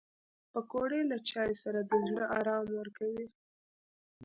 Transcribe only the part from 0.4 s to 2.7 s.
پکورې له چایو سره د زړه ارام